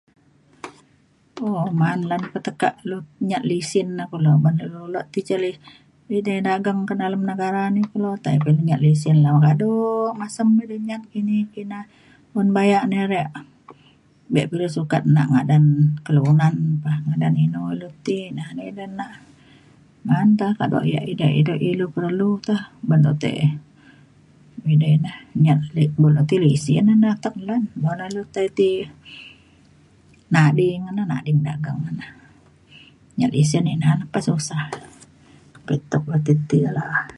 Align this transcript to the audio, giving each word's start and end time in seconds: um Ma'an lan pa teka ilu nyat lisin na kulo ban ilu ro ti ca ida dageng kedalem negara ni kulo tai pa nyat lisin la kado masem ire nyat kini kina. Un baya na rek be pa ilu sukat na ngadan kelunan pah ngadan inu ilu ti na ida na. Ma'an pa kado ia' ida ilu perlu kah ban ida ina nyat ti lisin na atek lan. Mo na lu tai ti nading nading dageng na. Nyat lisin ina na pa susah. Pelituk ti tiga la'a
um 1.47 1.71
Ma'an 1.79 1.99
lan 2.09 2.21
pa 2.31 2.39
teka 2.47 2.69
ilu 2.83 2.97
nyat 3.29 3.43
lisin 3.51 3.87
na 3.97 4.03
kulo 4.11 4.31
ban 4.43 4.55
ilu 4.65 4.79
ro 4.93 5.01
ti 5.13 5.19
ca 5.29 5.35
ida 6.17 6.35
dageng 6.47 6.81
kedalem 6.89 7.21
negara 7.29 7.63
ni 7.75 7.81
kulo 7.91 8.09
tai 8.25 8.37
pa 8.43 8.49
nyat 8.69 8.81
lisin 8.85 9.17
la 9.25 9.29
kado 9.45 9.71
masem 10.19 10.47
ire 10.63 10.77
nyat 10.89 11.01
kini 11.11 11.37
kina. 11.53 11.79
Un 12.39 12.47
baya 12.55 12.79
na 12.91 12.99
rek 13.11 13.29
be 14.31 14.41
pa 14.49 14.53
ilu 14.57 14.67
sukat 14.75 15.03
na 15.15 15.21
ngadan 15.31 15.65
kelunan 16.05 16.55
pah 16.83 16.97
ngadan 17.05 17.33
inu 17.45 17.61
ilu 17.75 17.89
ti 18.05 18.17
na 18.35 18.43
ida 18.69 18.85
na. 18.99 19.05
Ma'an 20.05 20.29
pa 20.39 20.45
kado 20.59 20.77
ia' 20.91 21.03
ida 21.41 21.55
ilu 21.71 21.85
perlu 21.95 22.29
kah 22.47 22.61
ban 22.87 23.03
ida 24.73 24.87
ina 24.95 25.13
nyat 25.43 25.59
ti 26.29 26.35
lisin 26.43 26.87
na 27.01 27.07
atek 27.15 27.35
lan. 27.47 27.61
Mo 27.81 27.89
na 27.97 28.05
lu 28.15 28.21
tai 28.33 28.47
ti 28.57 28.69
nading 30.33 30.83
nading 30.97 31.39
dageng 31.47 31.79
na. 31.99 32.05
Nyat 33.17 33.31
lisin 33.35 33.71
ina 33.73 33.89
na 33.99 34.05
pa 34.13 34.19
susah. 34.27 34.63
Pelituk 35.65 36.03
ti 36.25 36.33
tiga 36.49 36.69
la'a 36.77 37.01